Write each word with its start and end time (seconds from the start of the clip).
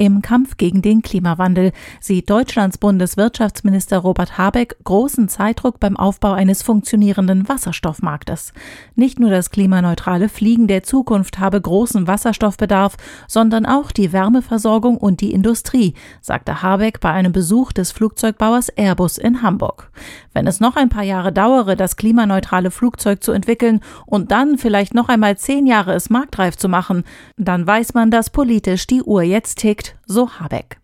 Im 0.00 0.22
Kampf 0.22 0.56
gegen 0.56 0.80
den 0.80 1.02
Klimawandel 1.02 1.72
sieht 2.00 2.30
Deutschlands 2.30 2.78
Bundeswirtschaftsminister 2.78 3.98
Robert 3.98 4.38
Habeck 4.38 4.78
großen 4.82 5.28
Zeitdruck 5.28 5.78
beim 5.78 5.98
Aufbau 5.98 6.32
eines 6.32 6.62
funktionierenden 6.62 7.50
Wasserstoffmarktes. 7.50 8.54
Nicht 8.94 9.20
nur 9.20 9.28
das 9.28 9.50
klimaneutrale 9.50 10.30
Fliegen 10.30 10.68
der 10.68 10.84
Zukunft 10.84 11.38
habe 11.38 11.60
großen 11.60 12.06
Wasserstoffbedarf, 12.06 12.96
sondern 13.28 13.66
auch 13.66 13.92
die 13.92 14.10
Wärmeversorgung 14.10 14.96
und 14.96 15.20
die 15.20 15.34
Industrie, 15.34 15.92
sagte 16.22 16.62
Habeck 16.62 17.00
bei 17.00 17.10
einem 17.10 17.32
Besuch 17.32 17.70
des 17.70 17.92
Flugzeugbauers 17.92 18.70
Airbus 18.70 19.18
in 19.18 19.42
Hamburg. 19.42 19.90
Wenn 20.32 20.46
es 20.46 20.60
noch 20.60 20.76
ein 20.76 20.88
paar 20.88 21.02
Jahre 21.02 21.30
dauere, 21.30 21.76
das 21.76 21.96
klimaneutrale 21.96 22.70
Flugzeug 22.70 23.22
zu 23.22 23.32
entwickeln 23.32 23.80
und 24.06 24.30
dann 24.30 24.56
vielleicht 24.56 24.94
noch 24.94 25.10
einmal 25.10 25.36
zehn 25.36 25.66
Jahre 25.66 25.92
es 25.92 26.08
marktreif 26.08 26.56
zu 26.56 26.70
machen, 26.70 27.04
dann 27.36 27.66
weiß 27.66 27.92
man, 27.92 28.10
dass 28.10 28.30
politisch 28.30 28.86
die 28.86 29.02
Uhr 29.02 29.22
jetzt 29.22 29.58
tickt, 29.58 29.89
so 30.06 30.30
Habeck. 30.38 30.78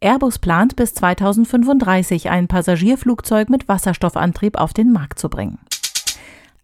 Airbus 0.00 0.38
plant 0.38 0.76
bis 0.76 0.94
2035 0.94 2.30
ein 2.30 2.48
Passagierflugzeug 2.48 3.50
mit 3.50 3.68
Wasserstoffantrieb 3.68 4.58
auf 4.58 4.72
den 4.72 4.92
Markt 4.92 5.18
zu 5.18 5.28
bringen. 5.28 5.58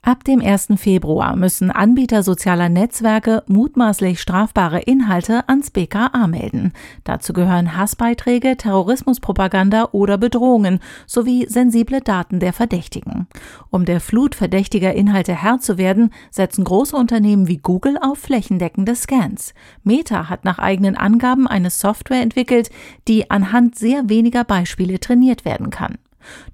Ab 0.07 0.23
dem 0.23 0.41
1. 0.41 0.69
Februar 0.77 1.35
müssen 1.35 1.73
Anbieter 1.73 2.23
sozialer 2.23 2.69
Netzwerke 2.69 3.43
mutmaßlich 3.49 4.21
strafbare 4.21 4.79
Inhalte 4.83 5.49
ans 5.49 5.73
BKA 5.73 6.29
melden. 6.29 6.73
Dazu 7.03 7.33
gehören 7.33 7.77
Hassbeiträge, 7.77 8.57
Terrorismuspropaganda 8.57 9.89
oder 9.91 10.17
Bedrohungen 10.17 10.79
sowie 11.09 11.47
sensible 11.49 12.03
Daten 12.03 12.39
der 12.39 12.53
Verdächtigen. 12.53 13.27
Um 13.71 13.85
der 13.85 14.01
Flut 14.01 14.37
verdächtiger 14.37 14.95
Inhalte 14.95 15.35
Herr 15.35 15.59
zu 15.59 15.77
werden, 15.77 16.11
setzen 16.31 16.63
große 16.63 16.95
Unternehmen 16.95 17.49
wie 17.49 17.59
Google 17.59 17.99
auf 18.01 18.19
flächendeckende 18.19 18.95
Scans. 18.95 19.55
Meta 19.83 20.29
hat 20.29 20.45
nach 20.45 20.61
eigenen 20.61 20.95
Angaben 20.95 21.49
eine 21.49 21.71
Software 21.71 22.23
entwickelt, 22.23 22.71
die 23.09 23.29
anhand 23.29 23.75
sehr 23.75 24.09
weniger 24.09 24.45
Beispiele 24.45 25.01
trainiert 25.01 25.45
werden 25.45 25.71
kann. 25.71 25.99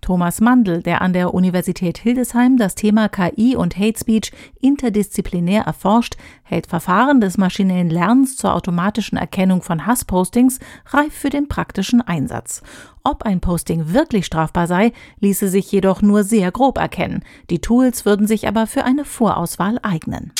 Thomas 0.01 0.41
Mandl, 0.41 0.83
der 0.83 1.03
an 1.03 1.12
der 1.12 1.34
Universität 1.34 1.98
Hildesheim 1.98 2.56
das 2.56 2.75
Thema 2.75 3.09
KI 3.09 3.56
und 3.56 3.79
Hate 3.79 3.98
Speech 3.98 4.33
interdisziplinär 4.61 5.62
erforscht, 5.62 6.17
hält 6.42 6.67
Verfahren 6.67 7.20
des 7.20 7.39
maschinellen 7.39 7.91
Lernens 7.91 8.37
zur 8.37 8.55
automatischen 8.55 9.17
Erkennung 9.17 9.62
von 9.62 9.87
Hasspostings 9.87 10.59
reif 10.87 11.14
für 11.14 11.31
den 11.31 11.48
praktischen 11.48 12.01
Einsatz. 12.01 12.62
Ob 13.05 13.25
ein 13.25 13.41
Posting 13.41 13.92
wirklich 13.92 14.27
strafbar 14.27 14.67
sei, 14.67 14.92
ließe 15.20 15.48
sich 15.48 15.70
jedoch 15.73 16.03
nur 16.03 16.25
sehr 16.25 16.53
grob 16.53 16.79
erkennen. 16.79 17.25
Die 17.51 17.61
Tools 17.61 18.05
würden 18.05 18.27
sich 18.27 18.47
aber 18.47 18.67
für 18.67 18.84
eine 18.84 19.05
Vorauswahl 19.05 19.79
eignen. 19.83 20.33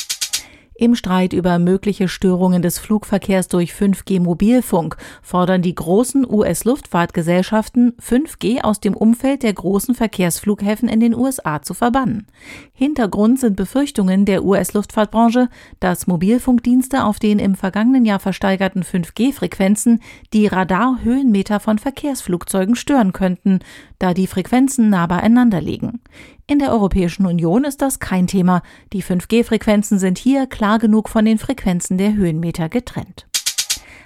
Im 0.75 0.95
Streit 0.95 1.33
über 1.33 1.59
mögliche 1.59 2.07
Störungen 2.07 2.63
des 2.63 2.79
Flugverkehrs 2.79 3.47
durch 3.47 3.73
5G-Mobilfunk 3.73 4.97
fordern 5.21 5.61
die 5.61 5.75
großen 5.75 6.25
US-Luftfahrtgesellschaften, 6.27 7.93
5G 8.01 8.61
aus 8.61 8.79
dem 8.79 8.95
Umfeld 8.95 9.43
der 9.43 9.53
großen 9.53 9.93
Verkehrsflughäfen 9.93 10.89
in 10.89 10.99
den 10.99 11.13
USA 11.13 11.61
zu 11.61 11.75
verbannen. 11.75 12.25
Hintergrund 12.73 13.39
sind 13.39 13.55
Befürchtungen 13.55 14.25
der 14.25 14.43
US-Luftfahrtbranche, 14.43 15.47
dass 15.79 16.07
Mobilfunkdienste 16.07 17.03
auf 17.03 17.19
den 17.19 17.37
im 17.37 17.53
vergangenen 17.53 18.03
Jahr 18.03 18.19
versteigerten 18.19 18.81
5G-Frequenzen 18.81 20.01
die 20.33 20.47
Radarhöhenmeter 20.47 21.59
von 21.59 21.77
Verkehrsflugzeugen 21.77 22.75
stören 22.75 23.13
könnten, 23.13 23.59
da 23.99 24.15
die 24.15 24.27
Frequenzen 24.27 24.89
nah 24.89 25.05
beieinander 25.05 25.61
liegen. 25.61 25.92
In 26.45 26.59
der 26.59 26.71
Europäischen 26.71 27.25
Union 27.25 27.63
ist 27.63 27.81
das 27.81 27.99
kein 27.99 28.27
Thema. 28.27 28.61
Die 28.91 29.03
5G-Frequenzen 29.03 29.99
sind 29.99 30.17
hier 30.17 30.47
klar 30.47 30.79
genug 30.79 31.09
von 31.09 31.25
den 31.25 31.37
Frequenzen 31.37 31.97
der 31.97 32.13
Höhenmeter 32.13 32.69
getrennt. 32.69 33.27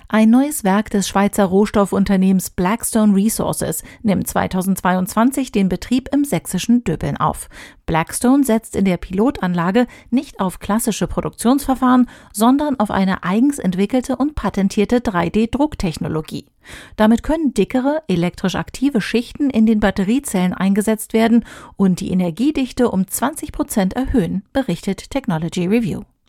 Ein 0.09 0.29
neues 0.29 0.63
Werk 0.63 0.89
des 0.89 1.05
Schweizer 1.09 1.43
Rohstoffunternehmens 1.43 2.51
Blackstone 2.51 3.13
Resources 3.13 3.83
nimmt 4.03 4.25
2022 4.25 5.51
den 5.51 5.67
Betrieb 5.67 6.07
im 6.13 6.23
sächsischen 6.23 6.85
Döbeln 6.85 7.17
auf. 7.17 7.49
Blackstone 7.85 8.45
setzt 8.45 8.77
in 8.77 8.85
der 8.85 8.95
Pilotanlage 8.95 9.85
nicht 10.09 10.39
auf 10.39 10.59
klassische 10.59 11.07
Produktionsverfahren, 11.07 12.09
sondern 12.31 12.79
auf 12.79 12.89
eine 12.89 13.25
eigens 13.25 13.59
entwickelte 13.59 14.15
und 14.15 14.35
patentierte 14.35 14.99
3D-Drucktechnologie. 14.99 16.45
Damit 16.95 17.21
können 17.21 17.53
dickere, 17.53 18.01
elektrisch 18.07 18.55
aktive 18.55 19.01
Schichten 19.01 19.49
in 19.49 19.65
den 19.65 19.81
Batteriezellen 19.81 20.53
eingesetzt 20.53 21.11
werden 21.11 21.43
und 21.75 21.99
die 21.99 22.11
Energiedichte 22.11 22.91
um 22.91 23.07
20 23.07 23.51
Prozent 23.51 23.93
erhöhen, 23.93 24.43
berichtet 24.53 25.09
Technology 25.09 25.65
Review. 25.65 26.03